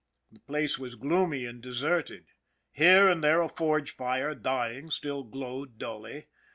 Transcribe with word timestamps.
The 0.31 0.39
place 0.39 0.79
was 0.79 0.95
gloomy 0.95 1.45
and 1.45 1.61
deserted. 1.61 2.25
Here 2.71 3.07
and 3.07 3.23
there 3.23 3.39
a 3.43 3.47
forge 3.47 3.91
fire, 3.91 4.33
dying, 4.33 4.89
still 4.89 5.21
glowed 5.23 5.77
dully. 5.77 6.25